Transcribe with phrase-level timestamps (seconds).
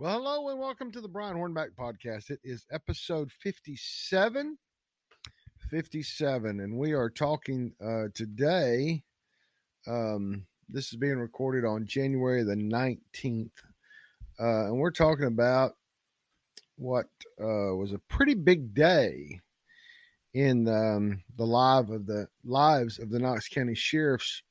[0.00, 2.30] Well, hello and welcome to the Brian Hornback podcast.
[2.30, 4.56] It is episode 57.
[5.72, 6.60] 57.
[6.60, 9.02] And we are talking uh, today.
[9.88, 13.50] Um, this is being recorded on January the 19th.
[14.38, 15.72] Uh, and we're talking about
[16.76, 17.06] what
[17.40, 19.40] uh, was a pretty big day
[20.32, 24.44] in um, the live of the lives of the Knox County Sheriff's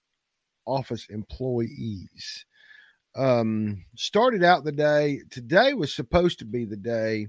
[0.65, 2.45] Office employees
[3.17, 5.21] um, started out the day.
[5.31, 7.27] Today was supposed to be the day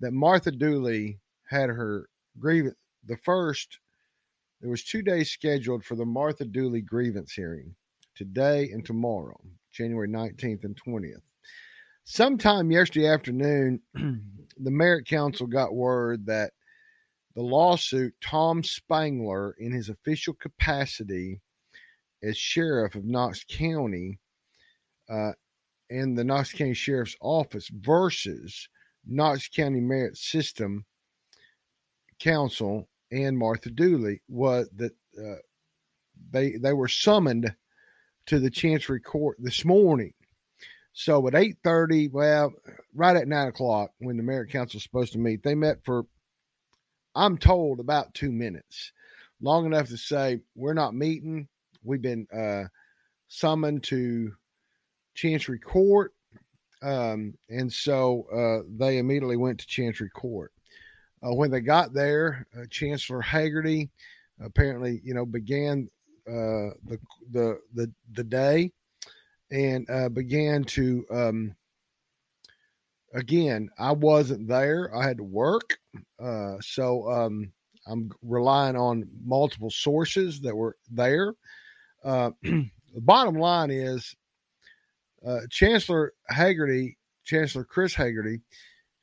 [0.00, 2.76] that Martha Dooley had her grievance.
[3.04, 3.78] The first,
[4.60, 7.74] there was two days scheduled for the Martha Dooley grievance hearing,
[8.14, 9.38] today and tomorrow,
[9.70, 11.22] January 19th and 20th.
[12.04, 16.52] Sometime yesterday afternoon, the Merit Council got word that
[17.34, 21.40] the lawsuit Tom Spangler, in his official capacity
[22.22, 24.18] as sheriff of Knox County,
[25.08, 25.32] uh,
[25.90, 28.68] and the Knox County Sheriff's Office versus
[29.06, 30.84] Knox County Merit System
[32.18, 35.36] Council and Martha Dooley was that uh,
[36.30, 37.54] they they were summoned
[38.26, 40.12] to the Chancery Court this morning.
[40.92, 42.52] So at eight thirty, well,
[42.94, 46.04] right at nine o'clock when the Merit Council is supposed to meet, they met for,
[47.14, 48.92] I'm told, about two minutes,
[49.40, 51.48] long enough to say we're not meeting.
[51.84, 52.64] We've been uh,
[53.28, 54.32] summoned to
[55.18, 56.14] Chancery Court.
[56.80, 60.52] Um, and so uh, they immediately went to Chancery Court.
[61.24, 63.90] Uh, when they got there, uh, Chancellor Heagerty
[64.40, 65.88] apparently, you know, began
[66.28, 67.00] uh, the
[67.32, 68.70] the the the day
[69.50, 71.04] and uh, began to.
[71.10, 71.56] Um,
[73.12, 75.78] again, I wasn't there; I had to work,
[76.22, 77.52] uh, so um,
[77.88, 81.34] I'm relying on multiple sources that were there.
[82.04, 84.14] the bottom line is
[85.26, 88.40] uh, Chancellor Heagerty, Chancellor Chris Heagerty,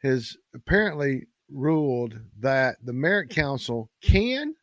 [0.02, 4.55] has apparently ruled that the Merit Council can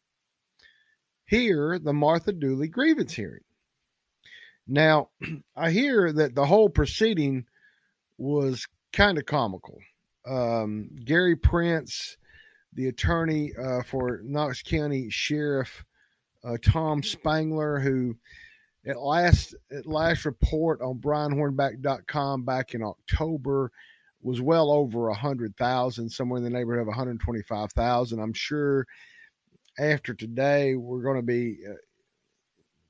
[1.26, 3.44] hear the Martha Dooley grievance hearing.
[4.66, 5.10] Now,
[5.56, 7.46] I hear that the whole proceeding
[8.18, 9.78] was kind of comical.
[10.26, 12.16] Um, Gary Prince,
[12.74, 15.84] the attorney uh, for Knox County Sheriff
[16.44, 18.16] uh, Tom Spangler, who
[18.86, 23.70] at last at last report on brianhornback.com back in October
[24.22, 28.20] was well over a hundred thousand, somewhere in the neighborhood of 125,000.
[28.20, 28.86] I'm sure
[29.78, 31.74] after today we're going to be uh,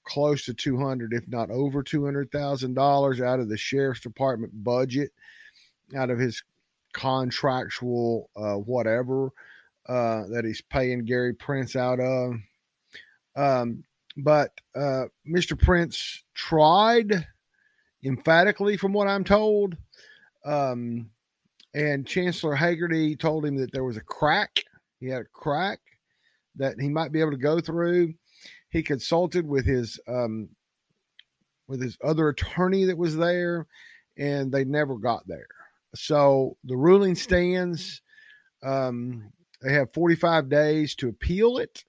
[0.04, 5.10] close to 200, if not over 200 thousand dollars out of the sheriff's department budget,
[5.96, 6.42] out of his
[6.92, 9.30] contractual uh, whatever
[9.88, 12.34] uh, that he's paying Gary Prince out of.
[13.34, 13.84] Um,
[14.16, 15.58] but uh, Mr.
[15.58, 17.26] Prince tried
[18.04, 19.76] emphatically, from what I'm told.
[20.44, 21.10] Um,
[21.74, 24.62] and Chancellor Heagerty told him that there was a crack.
[25.00, 25.80] He had a crack
[26.56, 28.14] that he might be able to go through.
[28.70, 30.50] He consulted with his um,
[31.68, 33.66] with his other attorney that was there,
[34.18, 35.46] and they never got there.
[35.94, 38.02] So the ruling stands.
[38.62, 41.84] Um, they have 45 days to appeal it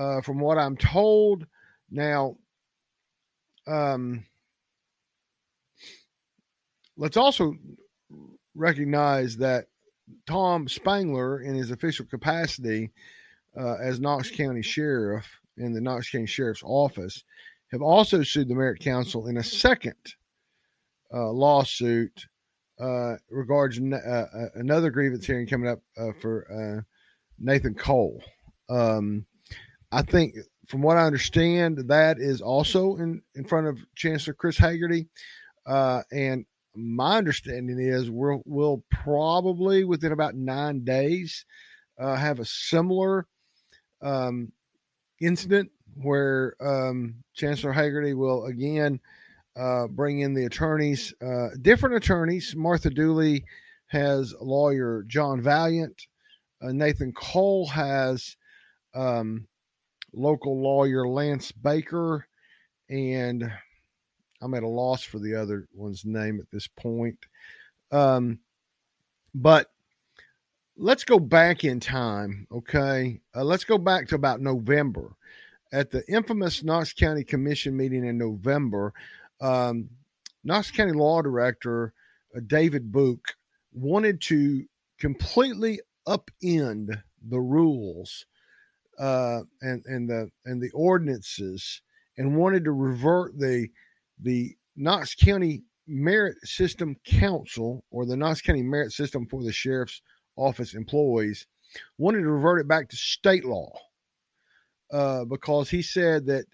[0.00, 1.46] uh, from what I'm told.
[1.90, 2.36] Now,
[3.66, 4.24] um,
[6.96, 7.54] let's also
[8.54, 9.66] recognize that
[10.26, 12.90] Tom Spangler, in his official capacity
[13.58, 17.22] uh, as Knox County Sheriff in the Knox County Sheriff's Office,
[17.70, 19.94] have also sued the Merit Council in a second
[21.12, 22.26] uh, lawsuit
[22.80, 26.84] uh, regards uh, uh, another grievance hearing coming up uh, for
[27.38, 28.22] Nathan Cole.
[28.70, 29.26] Um,
[29.92, 30.36] I think,
[30.68, 35.08] from what I understand, that is also in, in front of Chancellor Chris Heagerty.
[35.66, 41.44] Uh, and my understanding is we'll, we'll probably within about nine days
[41.98, 43.26] uh, have a similar
[44.02, 44.52] um,
[45.20, 49.00] incident where um, Chancellor Heagerty will again
[49.56, 52.54] uh, bring in the attorneys, uh, different attorneys.
[52.56, 53.44] Martha Dooley
[53.88, 56.06] has lawyer John Valiant.
[56.62, 58.36] Uh, Nathan Cole has
[58.94, 59.46] um,
[60.12, 62.26] local lawyer Lance Baker,
[62.88, 63.50] and
[64.42, 67.18] I'm at a loss for the other one's name at this point.
[67.92, 68.38] Um,
[69.34, 69.70] but
[70.76, 73.20] let's go back in time, okay?
[73.34, 75.14] Uh, let's go back to about November.
[75.72, 78.92] At the infamous Knox County Commission meeting in November,
[79.40, 79.88] um,
[80.42, 81.92] Knox County Law Director
[82.36, 83.20] uh, David Book
[83.72, 84.64] wanted to
[84.98, 88.26] completely upend the rules
[88.98, 91.82] uh, and and the and the ordinances
[92.18, 93.68] and wanted to revert the
[94.20, 100.02] the Knox County Merit System Council, or the Knox County Merit System for the Sheriff's
[100.36, 101.46] Office employees,
[101.98, 103.72] wanted to revert it back to state law
[104.92, 106.44] uh, because he said that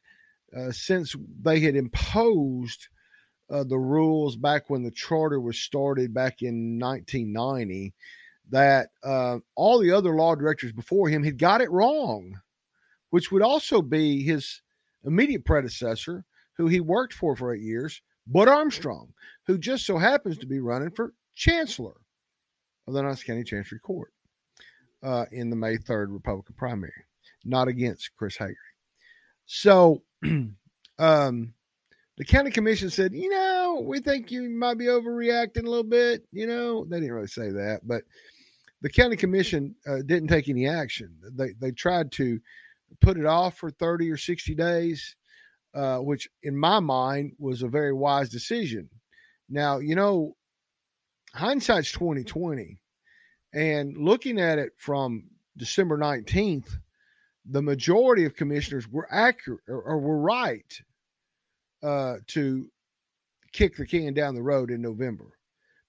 [0.56, 2.88] uh, since they had imposed
[3.50, 7.94] uh, the rules back when the charter was started back in 1990,
[8.50, 12.40] that uh, all the other law directors before him had got it wrong,
[13.10, 14.62] which would also be his
[15.04, 16.24] immediate predecessor,
[16.56, 19.12] who he worked for for eight years, Bud Armstrong,
[19.46, 21.94] who just so happens to be running for chancellor
[22.86, 24.12] of the Knox County Chancery Court
[25.02, 27.04] uh, in the May 3rd Republican primary,
[27.44, 28.56] not against Chris Heagerty.
[29.46, 30.02] So
[30.98, 31.54] um,
[32.16, 36.24] the county commission said, you know, we think you might be overreacting a little bit.
[36.32, 38.02] You know, they didn't really say that, but
[38.82, 41.16] the county commission uh, didn't take any action.
[41.34, 42.40] They they tried to
[43.00, 45.16] put it off for 30 or 60 days,
[45.74, 48.88] uh, which in my mind was a very wise decision.
[49.48, 50.36] Now, you know,
[51.34, 52.80] hindsight's 2020.
[53.54, 55.24] And looking at it from
[55.56, 56.68] December 19th,
[57.48, 60.80] the majority of commissioners were accurate or, or were right
[61.82, 62.68] uh, to
[63.52, 65.38] kick the can down the road in November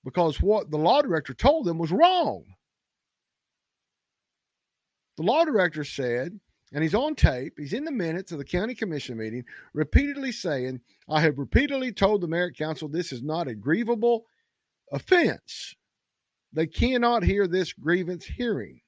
[0.06, 2.44] because what the law director told them was wrong.
[5.18, 6.40] The law director said,
[6.74, 9.44] and he's on tape, he's in the minutes of the county commission meeting,
[9.74, 14.22] repeatedly saying, I have repeatedly told the merit council this is not a grievable
[14.92, 15.76] offense.
[16.54, 18.82] They cannot hear this grievance hearing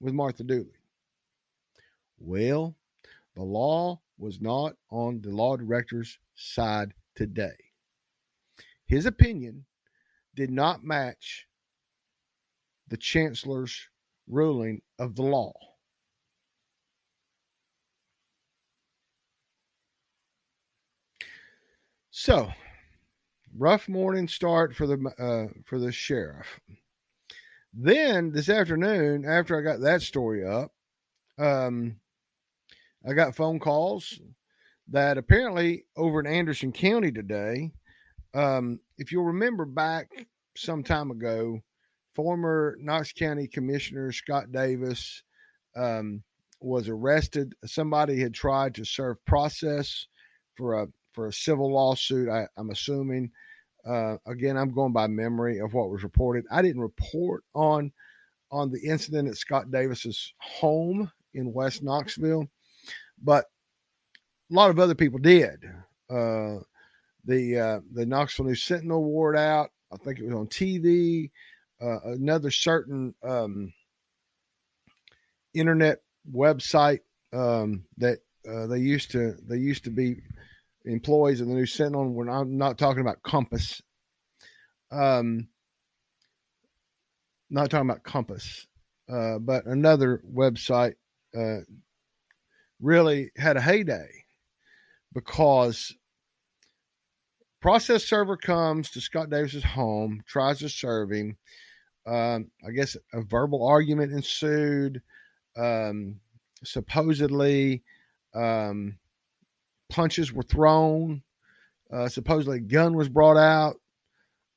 [0.00, 0.68] with Martha Dooley.
[2.18, 2.76] Well,
[3.34, 7.56] the law was not on the law director's side today.
[8.86, 9.64] His opinion
[10.34, 11.46] did not match
[12.88, 13.88] the chancellor's
[14.28, 15.52] ruling of the law.
[22.10, 22.50] So,
[23.56, 26.60] rough morning start for the uh, for the sheriff.
[27.74, 30.72] Then this afternoon, after I got that story up,
[31.38, 31.96] um,
[33.08, 34.20] I got phone calls
[34.90, 37.72] that apparently over in Anderson County today,
[38.34, 41.60] um, if you'll remember back some time ago,
[42.14, 45.22] former Knox County Commissioner Scott Davis
[45.76, 46.22] um,
[46.60, 47.54] was arrested.
[47.64, 50.06] Somebody had tried to serve process
[50.56, 52.28] for a for a civil lawsuit.
[52.28, 53.30] I, am assuming.
[53.86, 56.44] Uh, again, I'm going by memory of what was reported.
[56.52, 57.92] I didn't report on
[58.50, 62.48] on the incident at Scott Davis's home in West Knoxville
[63.22, 63.46] but
[64.50, 65.64] a lot of other people did.
[66.10, 66.58] Uh,
[67.24, 69.70] the uh, the Knoxville News Sentinel wore it out.
[69.92, 71.30] I think it was on TV.
[71.82, 73.72] Uh, another certain um,
[75.54, 75.98] internet
[76.32, 77.00] website
[77.32, 78.18] um, that
[78.48, 80.16] uh, they used to they used to be
[80.84, 82.08] employees of the New Sentinel.
[82.08, 83.82] When I'm not talking about Compass,
[84.90, 85.48] um,
[87.50, 88.66] not talking about Compass,
[89.12, 90.94] uh, but another website
[91.36, 91.60] uh,
[92.80, 94.08] really had a heyday
[95.14, 95.94] because
[97.60, 101.36] process server comes to Scott Davis's home, tries to serve him.
[102.06, 105.02] Um, I guess a verbal argument ensued.
[105.56, 106.20] Um,
[106.64, 107.82] supposedly,
[108.34, 108.98] um,
[109.90, 111.22] punches were thrown.
[111.92, 113.76] Uh, supposedly, a gun was brought out.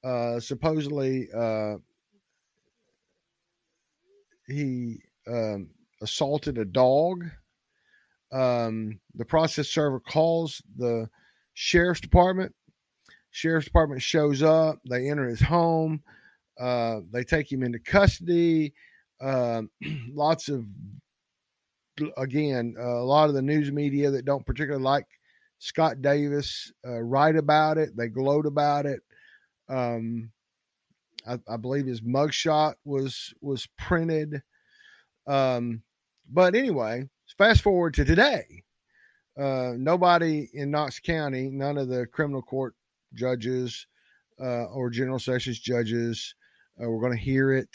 [0.04, 1.76] Uh, supposedly, uh,
[4.48, 5.70] he um,
[6.02, 7.26] assaulted a dog
[8.36, 11.10] um, the process server calls the
[11.54, 12.54] sheriff's department.
[13.32, 14.80] Sheriff's department shows up.
[14.90, 16.04] They enter his home.
[16.60, 18.74] Uh, they take him into custody.
[19.22, 19.64] Uh,
[20.14, 20.66] lots of,
[22.18, 25.06] again, a lot of the news media that don't particularly like
[25.60, 27.96] Scott Davis uh, write about it.
[27.96, 29.00] They gloat about it.
[29.70, 30.32] Um,
[31.28, 34.44] I, I, believe his mugshot was was printed.
[35.26, 35.82] Um,
[36.32, 38.64] but anyway, fast forward to today.
[39.40, 42.76] Uh, nobody in Knox County, none of the criminal court
[43.14, 43.88] judges
[44.40, 46.36] uh, or general sessions judges
[46.82, 47.70] uh, were going to hear it.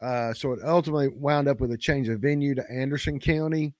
[0.00, 3.74] Uh, so it ultimately wound up with a change of venue to Anderson County.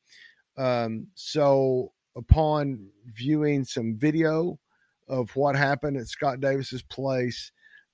[0.58, 4.58] Um, so upon viewing some video
[5.08, 7.52] of what happened at Scott Davis's place,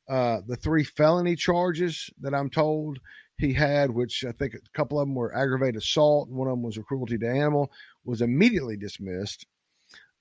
[0.09, 2.99] uh, the three felony charges that I'm told
[3.39, 6.63] he had, which I think a couple of them were aggravated assault, one of them
[6.63, 7.71] was a cruelty to animal,
[8.05, 9.47] was immediately dismissed.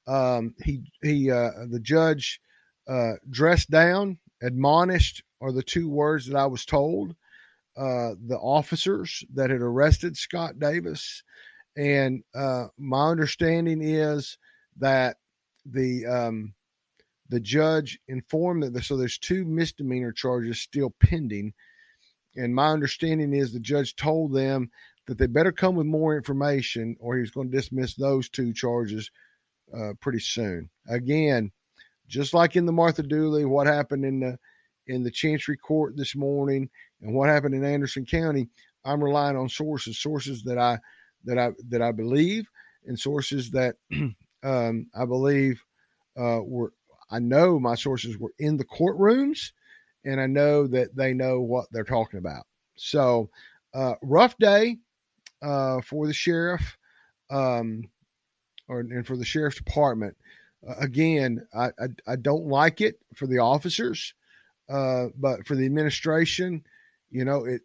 [0.08, 2.40] Um, he he uh, the judge
[2.88, 7.16] uh, dressed down, admonished are the two words that I was told.
[7.78, 11.24] Uh, the officers that had arrested Scott Davis,
[11.76, 14.38] and uh, my understanding is
[14.78, 15.18] that
[15.66, 16.54] the um,
[17.30, 21.54] the judge informed that so there's two misdemeanor charges still pending.
[22.36, 24.70] And my understanding is the judge told them
[25.08, 29.10] that they better come with more information or he's going to dismiss those two charges
[29.76, 30.70] uh, pretty soon.
[30.88, 31.52] Again,
[32.08, 34.38] just like in the Martha Dooley, what happened in the
[34.88, 36.70] in the Chancery Court this morning
[37.02, 38.48] and what happened in Anderson County,
[38.84, 40.80] I'm relying on sources, sources that I
[41.26, 42.48] that I that I believe,
[42.86, 43.76] and sources that
[44.44, 45.62] um, I believe
[46.18, 46.74] uh, were.
[47.12, 49.52] I know my sources were in the courtrooms,
[50.06, 52.46] and I know that they know what they're talking about.
[52.78, 53.30] So,
[53.76, 54.78] uh, rough day
[55.42, 56.78] uh, for the sheriff,
[57.30, 57.84] um,
[58.68, 60.16] or and for the sheriff's department.
[60.80, 64.14] Again, I, I, I don't like it for the officers,
[64.70, 66.64] uh, but for the administration,
[67.12, 67.62] you know it,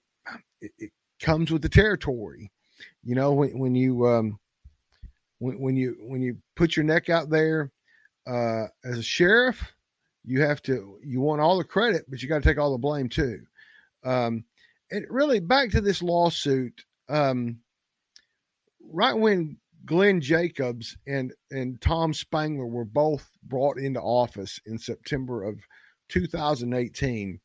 [0.60, 0.90] it, it
[1.20, 2.50] comes with the territory.
[3.02, 4.38] You know when when you um,
[5.38, 7.72] when, when you when you put your neck out there
[8.26, 9.72] uh, as a sheriff,
[10.24, 12.78] you have to you want all the credit, but you got to take all the
[12.78, 13.40] blame too.
[14.04, 14.44] Um,
[14.90, 16.84] and really, back to this lawsuit.
[17.08, 17.60] Um,
[18.92, 25.42] right when Glenn Jacobs and and Tom Spangler were both brought into office in September
[25.44, 25.58] of
[26.08, 27.40] 2018,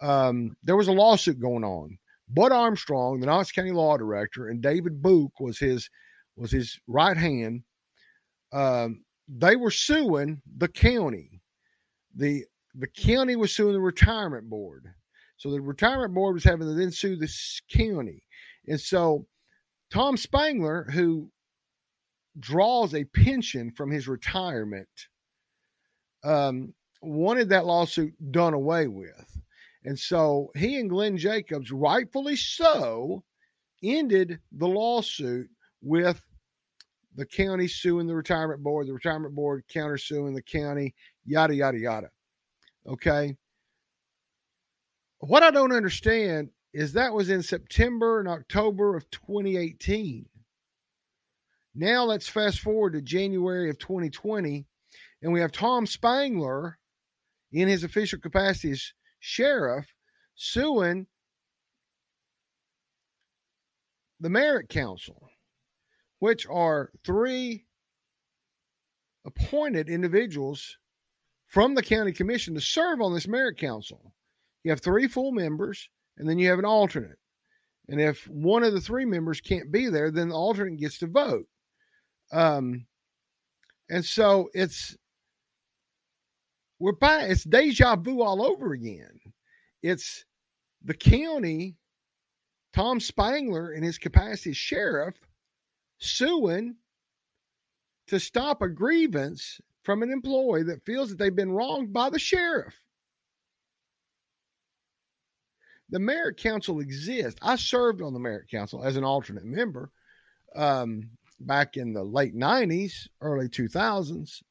[0.00, 1.98] um, there was a lawsuit going on.
[2.30, 5.88] Bud Armstrong, the Knox County Law Director, and David Book was his
[6.36, 7.62] was his right hand.
[8.52, 11.40] Um, they were suing the county.
[12.14, 12.44] the
[12.74, 14.86] The county was suing the retirement board.
[15.36, 17.32] So the retirement board was having to then sue the
[17.70, 18.22] county,
[18.66, 19.26] and so
[19.90, 21.30] Tom Spangler, who
[22.40, 24.88] draws a pension from his retirement,
[26.24, 29.38] um, wanted that lawsuit done away with.
[29.84, 33.22] And so he and Glenn Jacobs, rightfully so,
[33.82, 35.48] ended the lawsuit
[35.80, 36.20] with
[37.14, 42.10] the county suing the retirement board, the retirement board countersuing the county, yada, yada, yada.
[42.86, 43.36] Okay.
[45.18, 50.26] What I don't understand is that was in September and October of 2018.
[51.74, 54.66] Now let's fast forward to January of 2020,
[55.22, 56.78] and we have Tom Spangler
[57.52, 59.86] in his official capacity as sheriff
[60.34, 61.06] suing
[64.20, 65.30] the Merit Council,
[66.18, 67.66] which are three
[69.24, 70.76] appointed individuals
[71.46, 74.12] from the county commission to serve on this Merit Council.
[74.64, 77.18] You have three full members, and then you have an alternate.
[77.88, 81.06] And if one of the three members can't be there, then the alternate gets to
[81.06, 81.46] vote.
[82.32, 82.86] Um,
[83.90, 84.96] and so it's
[86.78, 89.18] we're by it's deja vu all over again.
[89.82, 90.24] It's
[90.84, 91.76] the county,
[92.72, 95.14] Tom Spangler in his capacity as sheriff,
[95.98, 96.76] suing
[98.08, 102.18] to stop a grievance from an employee that feels that they've been wronged by the
[102.18, 102.74] sheriff.
[105.90, 107.40] The Merit Council exists.
[107.42, 109.90] I served on the Merit Council as an alternate member
[110.54, 111.08] um,
[111.40, 114.42] back in the late 90s, early 2000s.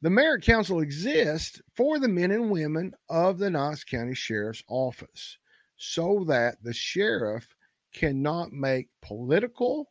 [0.00, 5.38] The Merit Council exists for the men and women of the Knox County Sheriff's Office
[5.76, 7.54] so that the sheriff
[7.92, 9.90] cannot make political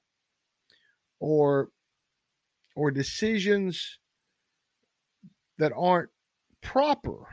[1.20, 1.70] or
[2.76, 3.98] or decisions
[5.58, 6.12] that aren't
[6.62, 7.28] proper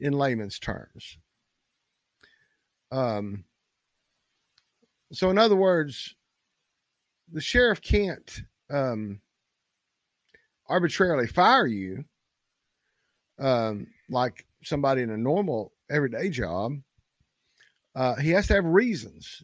[0.00, 1.18] in layman's terms.
[2.90, 3.44] Um,
[5.12, 6.14] so, in other words,
[7.32, 9.20] the sheriff can't um,
[10.68, 12.04] arbitrarily fire you
[13.40, 16.72] um, like somebody in a normal everyday job.
[17.94, 19.42] Uh, he has to have reasons,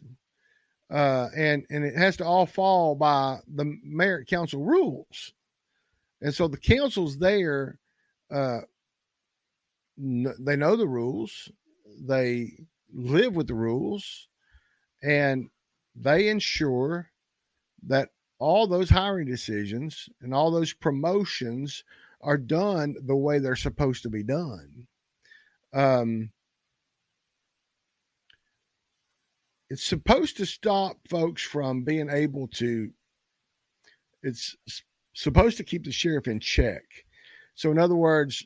[0.89, 5.33] uh, and and it has to all fall by the merit council rules.
[6.21, 7.79] And so the council's there.
[8.31, 8.59] Uh,
[9.99, 11.49] n- they know the rules.
[12.07, 12.53] They
[12.93, 14.29] live with the rules,
[15.03, 15.49] and
[15.99, 17.09] they ensure
[17.87, 21.83] that all those hiring decisions and all those promotions
[22.21, 24.87] are done the way they're supposed to be done.
[25.73, 26.31] Um,
[29.69, 32.91] it's supposed to stop folks from being able to,
[34.23, 34.55] it's
[35.13, 36.83] supposed to keep the sheriff in check.
[37.55, 38.45] So, in other words,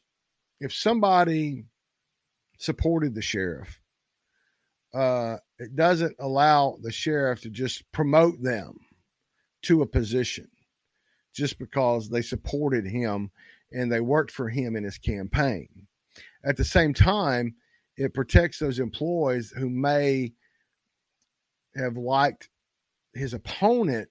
[0.60, 1.66] if somebody
[2.58, 3.80] supported the sheriff,
[4.94, 8.80] uh, it doesn't allow the sheriff to just promote them
[9.62, 10.48] to a position
[11.36, 13.30] just because they supported him
[13.72, 15.68] and they worked for him in his campaign.
[16.44, 17.54] At the same time,
[17.96, 20.34] it protects those employees who may
[21.76, 22.50] have liked
[23.14, 24.10] his opponent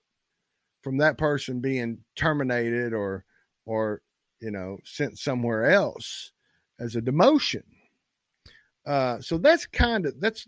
[0.85, 3.25] from that person being terminated or
[3.67, 4.03] or
[4.41, 6.31] you know sent somewhere else
[6.79, 7.65] as a demotion.
[8.87, 10.47] Uh, so that's kind of that's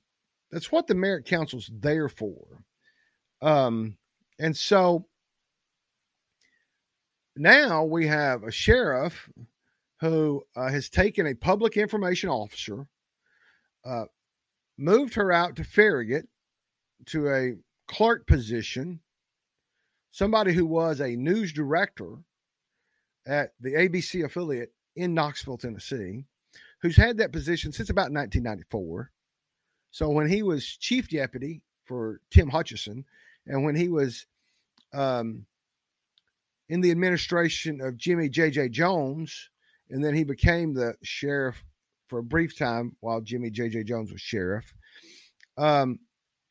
[0.53, 2.63] that's what the merit council's there for.
[3.41, 3.97] Um,
[4.39, 5.07] and so
[7.35, 9.29] now we have a sheriff
[10.01, 12.87] who uh, has taken a public information officer,
[13.85, 14.05] uh,
[14.77, 16.29] moved her out to Farragut
[17.07, 17.55] to a
[17.89, 19.01] clerk position,
[20.11, 22.17] somebody who was a news director
[23.27, 26.25] at the ABC affiliate in Knoxville, Tennessee,
[26.83, 29.11] who's had that position since about 1994.
[29.93, 33.05] So when he was chief deputy for Tim Hutchison,
[33.47, 34.27] and when he was
[34.93, 35.47] um,
[36.69, 38.71] in the administration of Jimmy J.J.
[38.71, 39.51] Jones,
[39.91, 41.63] and then he became the sheriff
[42.09, 43.85] for a brief time while Jimmy J.J.
[43.85, 44.73] Jones was sheriff.
[45.59, 45.99] Um,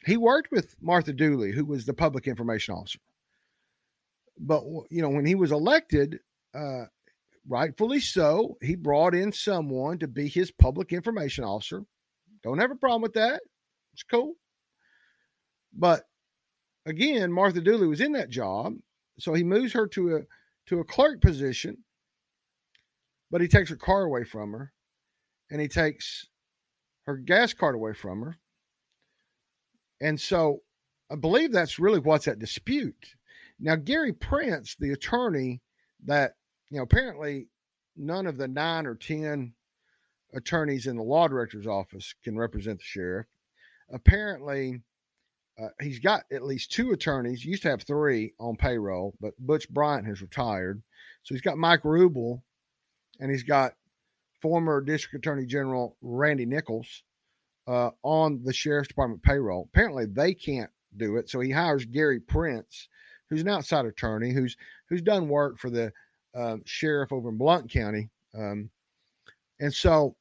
[0.06, 3.00] he worked with Martha Dooley, who was the public information officer.
[4.40, 6.20] But you know, when he was elected,
[6.54, 6.86] uh,
[7.48, 11.84] rightfully so, he brought in someone to be his public information officer.
[12.44, 13.42] Don't have a problem with that.
[13.94, 14.36] It's cool.
[15.74, 16.04] But
[16.86, 18.76] again, Martha Dooley was in that job,
[19.20, 20.22] so he moves her to a
[20.68, 21.78] to a clerk position.
[23.30, 24.74] But he takes her car away from her,
[25.50, 26.28] and he takes
[27.06, 28.38] her gas card away from her.
[30.02, 30.62] And so
[31.12, 33.16] I believe that's really what's at dispute.
[33.60, 35.62] Now, Gary Prince, the attorney
[36.06, 36.34] that,
[36.70, 37.48] you know, apparently
[37.96, 39.54] none of the nine or 10
[40.34, 43.28] attorneys in the law director's office can represent the sheriff.
[43.92, 44.82] Apparently,
[45.62, 47.42] uh, he's got at least two attorneys.
[47.42, 50.82] He used to have three on payroll, but Butch Bryant has retired.
[51.24, 52.42] So he's got Mike Rubel
[53.20, 53.74] and he's got
[54.42, 57.04] former District Attorney General Randy Nichols
[57.68, 59.70] uh, on the sheriff's department payroll.
[59.74, 62.90] Apparently, they can't do it, so he hires Gary Prince,
[63.30, 64.58] who's an outside attorney who's
[64.90, 65.92] who's done work for the
[66.36, 68.70] uh, sheriff over in Blount County, um,
[69.60, 70.16] and so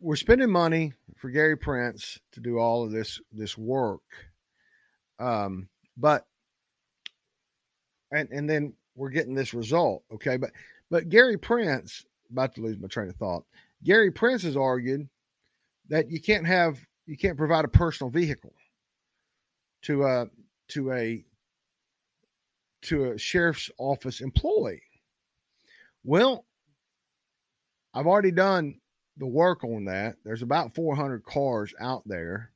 [0.00, 4.02] we're spending money for Gary Prince to do all of this this work,
[5.18, 6.26] um, but
[8.10, 10.36] and and then we're getting this result, okay?
[10.36, 10.50] But
[10.90, 13.44] but Gary Prince, about to lose my train of thought.
[13.84, 15.08] Gary Prince has argued
[15.88, 18.54] that you can't have you can't provide a personal vehicle
[19.82, 20.26] to a
[20.68, 21.24] to a
[22.82, 24.82] to a sheriff's office employee.
[26.02, 26.46] Well,
[27.92, 28.79] I've already done
[29.20, 30.16] the work on that.
[30.24, 32.50] There's about 400 cars out there.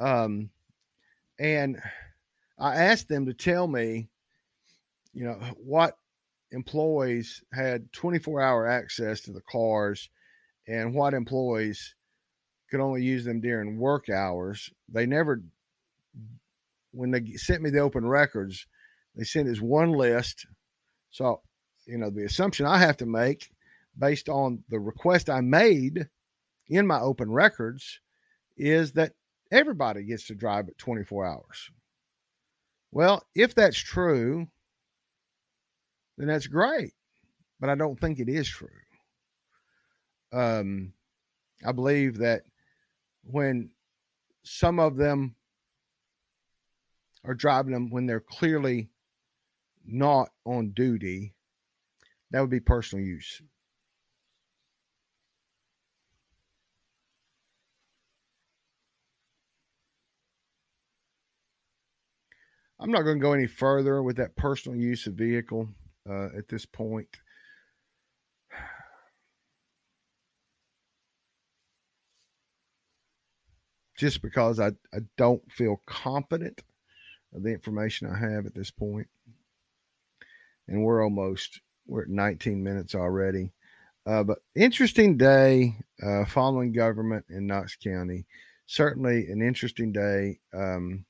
[0.00, 0.50] Um,
[1.38, 1.80] and
[2.58, 4.08] I asked them to tell me,
[5.12, 5.98] you know, what
[6.52, 10.08] employees had 24 hour access to the cars
[10.66, 11.94] and what employees
[12.70, 14.70] could only use them during work hours.
[14.88, 15.42] They never,
[16.92, 18.66] when they sent me the open records,
[19.16, 20.46] they sent us one list.
[21.10, 21.42] So,
[21.86, 23.50] you know, the assumption I have to make
[24.00, 26.08] based on the request I made
[26.68, 28.00] in my open records
[28.56, 29.12] is that
[29.52, 31.70] everybody gets to drive at 24 hours.
[32.90, 34.48] Well, if that's true,
[36.18, 36.92] then that's great.
[37.60, 38.68] But I don't think it is true
[40.32, 40.92] um,
[41.64, 42.42] I believe that
[43.24, 43.70] when
[44.44, 45.34] some of them
[47.24, 48.88] are driving them when they're clearly
[49.84, 51.34] not on duty,
[52.30, 53.42] that would be personal use.
[62.80, 65.68] I'm not going to go any further with that personal use of vehicle
[66.08, 67.08] uh, at this point.
[74.00, 76.62] just because I, I don't feel confident
[77.34, 79.06] of the information I have at this point.
[80.68, 83.52] And we're almost we're at 19 minutes already.
[84.06, 88.24] Uh, but interesting day uh, following government in Knox County.
[88.64, 91.04] Certainly an interesting day um,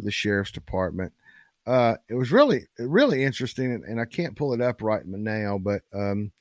[0.00, 1.12] for the sheriff's department.
[1.66, 5.58] Uh, it was really really interesting, and, and, I can't pull it up right now,
[5.58, 6.32] but um,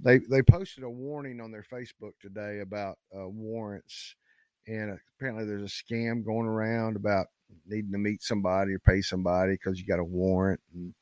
[0.00, 4.16] they they posted a warning on their Facebook today about uh, warrants
[4.66, 7.26] and apparently there's a scam going around about
[7.66, 10.94] needing to meet somebody or pay somebody because you got a warrant and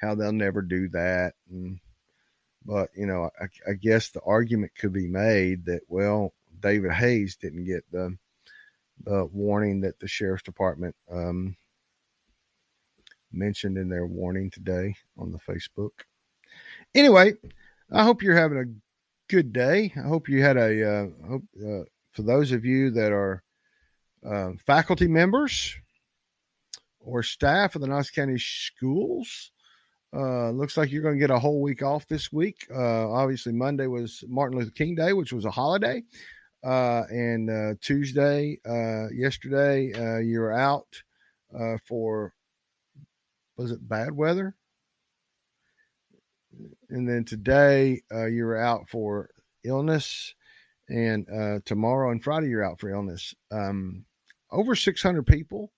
[0.00, 1.78] how they'll never do that and
[2.66, 7.36] but you know I, I, guess the argument could be made that well david hayes
[7.36, 8.16] didn't get the
[9.02, 11.56] the warning that the sheriff's department um,
[13.32, 15.90] mentioned in their warning today on the facebook
[16.94, 17.32] anyway
[17.90, 21.84] i hope you're having a good day i hope you had a uh, hope, uh,
[22.12, 23.42] for those of you that are
[24.24, 25.74] uh, faculty members
[27.04, 29.52] or staff of the Knox County Schools.
[30.16, 32.66] Uh, looks like you're going to get a whole week off this week.
[32.74, 36.02] Uh, obviously, Monday was Martin Luther King Day, which was a holiday.
[36.64, 41.02] Uh, and uh, Tuesday, uh, yesterday, uh, you were out
[41.54, 42.32] uh, for,
[43.56, 44.54] was it bad weather?
[46.88, 49.28] And then today, uh, you were out for
[49.62, 50.34] illness.
[50.88, 53.34] And uh, tomorrow and Friday, you're out for illness.
[53.50, 54.04] Um,
[54.50, 55.72] over 600 people,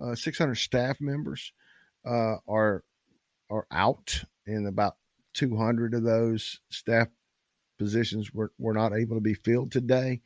[0.00, 1.52] uh, 600 staff members
[2.04, 2.84] uh, are
[3.48, 4.96] are out, and about
[5.34, 7.08] 200 of those staff
[7.78, 10.20] positions were, were not able to be filled today.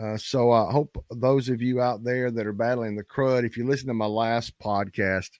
[0.00, 3.56] Uh, so I hope those of you out there that are battling the crud, if
[3.56, 5.30] you listen to my last podcast,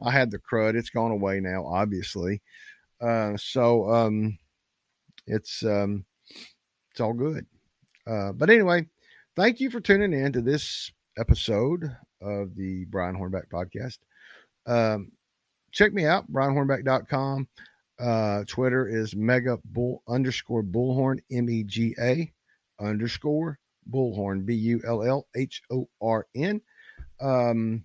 [0.00, 0.76] I had the crud.
[0.76, 2.42] It's gone away now, obviously.
[3.00, 4.38] Uh, so um,
[5.26, 6.04] it's um,
[6.90, 7.46] it's all good.
[8.06, 8.86] Uh, but anyway,
[9.36, 11.84] thank you for tuning in to this episode
[12.20, 13.98] of the Brian Hornback podcast.
[14.66, 15.12] Um,
[15.72, 17.48] check me out, brianhornback.com.
[18.02, 22.32] Uh, Twitter is mega bull underscore bullhorn, M E G A
[22.80, 26.60] underscore bullhorn, B U L L H O R N.
[27.20, 27.84] Um,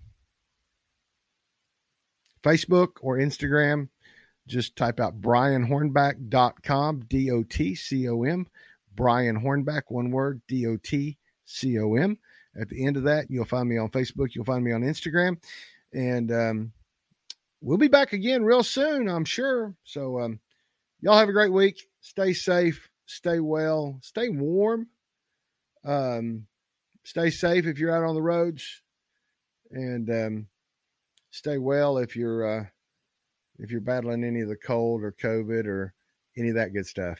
[2.42, 3.88] Facebook or Instagram,
[4.48, 8.46] just type out brianhornback.com, D O T C O M,
[8.96, 12.18] Brian Hornback, one word, D O T C O M.
[12.60, 15.40] At the end of that, you'll find me on Facebook, you'll find me on Instagram.
[15.92, 16.72] And um,
[17.60, 19.74] we'll be back again real soon, I'm sure.
[19.84, 20.40] So, um,
[21.00, 21.80] y'all have a great week.
[22.00, 24.88] Stay safe, stay well, stay warm.
[25.84, 26.46] Um,
[27.04, 28.82] stay safe if you're out on the roads,
[29.70, 30.46] and um,
[31.30, 32.64] stay well if you're uh,
[33.58, 35.94] if you're battling any of the cold or COVID or
[36.36, 37.18] any of that good stuff.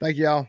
[0.00, 0.48] Thank y'all.